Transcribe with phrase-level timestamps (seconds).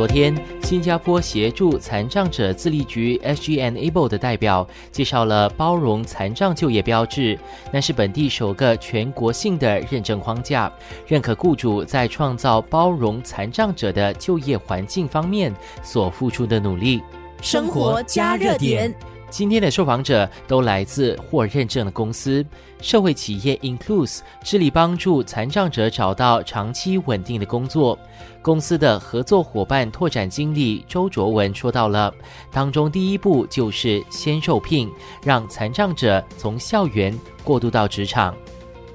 [0.00, 7.38] 昨天，新加坡协助残障者自立局 SGEnable 的代表介绍了包容残障就业标志，
[7.70, 10.72] 那是本地首个全国性的认证框架，
[11.06, 17.02] 认可雇主在创造包容残障者的就业环境方面所付出的努力。
[17.42, 18.94] 生活加热点。
[19.30, 22.44] 今天的受访者都来自获认证的公司，
[22.82, 27.96] 社会企业 Includes 致力帮助残障者找到长期稳定的工作。
[28.42, 32.12] 公司的合作伙伴拓展经理周卓文说到了，
[32.50, 34.90] 当中第一步就是先受聘，
[35.22, 38.34] 让残障者从校园过渡到职场。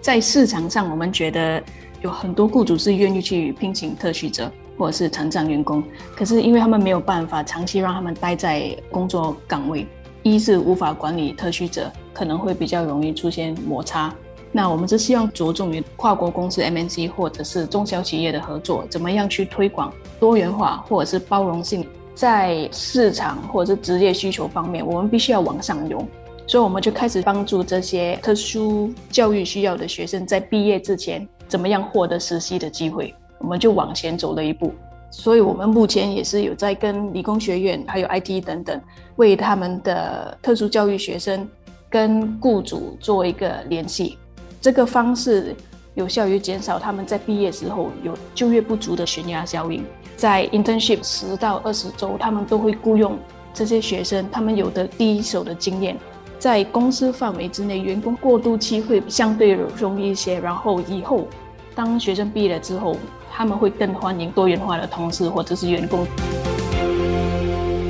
[0.00, 1.62] 在市场上，我们觉得
[2.02, 5.82] 有很多雇主是愿意去聘请特许者或者是残障员工，
[6.16, 9.86] 可是因为他们没有办法长期让他们待在工作岗位。
[10.24, 14.12] 一是无法管理特需者，可能会比较容易出现摩擦。
[14.50, 26.02] 那我们是希望着重于跨国公司 MNC 或者是中小企业的合作，怎么样去推广多元化或者是包容性，在市场或者是职业需求方面，我们必须要往上游。
[26.46, 34.72] 所以我们就开始帮助这些特殊教育需要的学生，在毕业之前怎么样获得实习的机会，我们就往前走了一步。
[35.16, 38.78] 所以，我们目前也是有在跟理工学院、还有 IT 等等，
[39.16, 41.48] 为他们的特殊教育学生
[41.88, 44.18] 跟雇主做一个联系。
[44.60, 45.54] 这个方式
[45.94, 49.84] 有效于减少他们在毕业时候有就业不足的悬崖效应。
[50.16, 53.16] 在 internship 十到二十周，他们都会雇佣
[53.54, 55.96] 这些学生，他们有的第一手的经验，
[56.38, 60.40] 在公司范围之内，员工过渡期会相对容易一些。
[60.40, 61.28] 然后以后，
[61.74, 62.96] 当学生毕业了之后，
[63.32, 66.06] 他们会更欢迎多元化的同事或者是员工。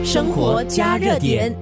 [0.03, 1.55] 生活加热点。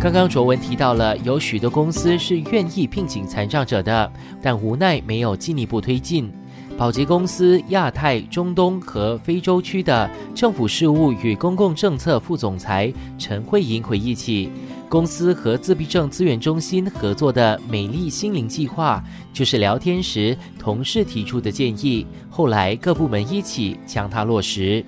[0.00, 6.32] 刚刚卓文提到了，有许多公司是愿意聘请残障者的，但无奈没有进一步推进。
[6.78, 14.50] 保洁公司亚太、中东和非洲区的政府事务与公共政策副总裁陈慧莹回忆起。
[14.90, 19.00] 公司和自闭症资源中心合作的“美丽心灵计划”，
[19.32, 24.84] 就是聊天时同事提出的建议，后来各部门一起将它落实。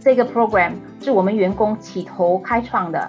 [0.00, 3.08] 这个 program 是我们员工起头开创的，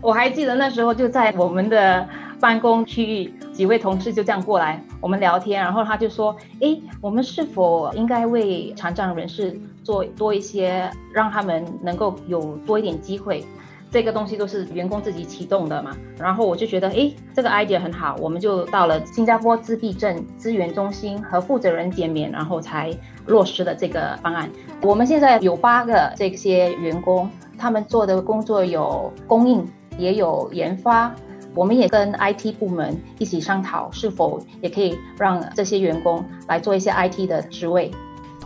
[0.00, 2.04] 我还记得那时候就在我们的
[2.40, 13.46] 办公区域，几位同事就这样过来，我们聊天，然后他就说：“诶，我们是否应该为残障人士做多一些，让他们能够有多一点机会？”
[13.90, 22.92] 这个东西都是员工自己启动的嘛，然后我就觉得，哎，这个 idea 很好，我们就到了新加坡自闭症资源中心和负责人见面，然后才
[23.26, 24.50] 落实了这个方案。
[24.82, 29.66] 我们现在有八个这些员工，他们做的工作有供应，
[29.96, 31.14] 也有研发，
[31.54, 37.90] 我们也跟 IT 部门一起商讨，是否也可以让这些员工来做一些 IT 的职位。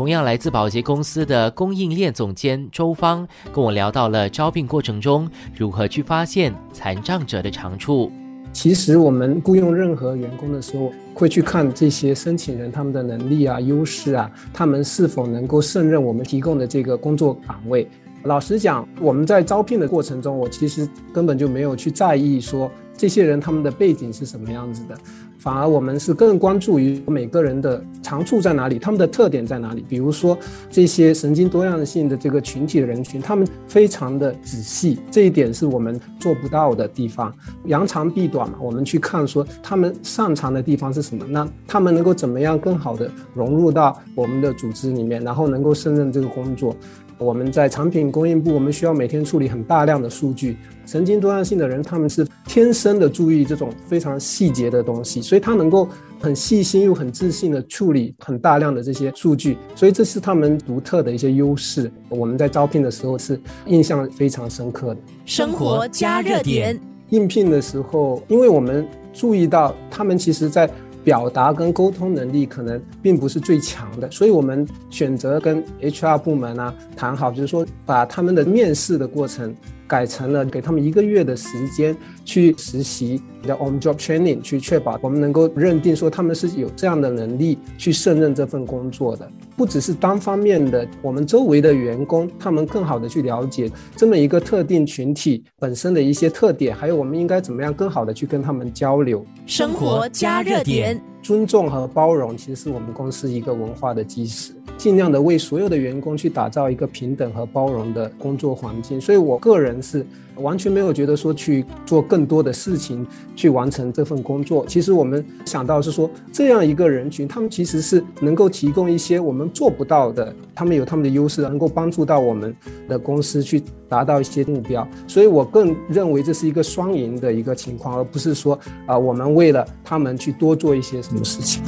[0.01, 8.11] 同样来自保洁公司的供应链总监周芳跟我聊到了招聘过程中如何去发现残障者的长处。
[8.51, 17.87] 其实我们雇佣任何员工的时候，会去看这些申请人他们的能力啊、优势啊，他们是否能够胜任我们提供的这个工作岗位。
[18.23, 24.97] 老实讲，我们在招聘的过程中，我其实根本就没有去在意说这些人他们的背景是什么样子的。
[25.41, 29.83] 反而我们是更关注于每个人的长处在哪里，他们的特点在哪里。
[29.89, 37.35] 比如说这些神经多样性的这个群体的人群，他们非常的仔细，这一点是我们做不到的地方。
[37.65, 46.77] 扬长避短嘛，我们去看说他们擅长的地方是什么，那他们能够怎么样更好的融入到我们的组织里面，然后能够胜任这个工作。
[47.21, 50.57] 我们在产品供应部，我们需要每天处理很大量的数据。
[50.87, 55.87] 神经多样性的人，他们是天生的注意这种非常细节的东西，所以他能够
[56.19, 61.93] 很细心又很自信的处理很大量的这些数据，所以这是他们独特的一些优势。
[62.09, 65.01] 我们在招聘的时候是印象非常深刻的。
[65.27, 70.69] 生活加热点，应聘的时候，因为我们注意到他们其实在。
[71.03, 79.55] 表达跟沟通能力可能并不是最强的，所以我们选择跟 HR 部门啊谈好，就是说把他们的面试的过程。
[79.91, 89.29] 改成了给他们一个月的时间去实习，叫 on job training，去确保我们能够认定说他们是有这样的能力去胜任这份工作的。
[89.57, 99.27] 不只是单方面的，我们周围的员工他们更好的去了解这么一个特定群体本身的一些特点，还有我们应该怎么样更好的去跟他们交流。
[99.45, 104.53] 生活加热点，尊重和包容其实是我们公司一个文化的基石。
[104.81, 108.99] 尽量的为所有的员工去打造一个平等和包容的工作环境。
[108.99, 110.07] 所以我个人是
[110.37, 113.07] 完全没有觉得说去做更多的事情
[113.37, 114.65] 去完成这份工作。
[114.67, 122.57] 其实我们想到是说，这样一个人群，他们其实是能够提供一些我们做不到的，他们有他们的优势，能够帮助到我们
[122.89, 124.89] 的公司去达到一些目标。
[125.07, 131.63] 所以我更认为这是一个双赢的一个情况，而不是说啊，我们为了他们去多做一些什么事情。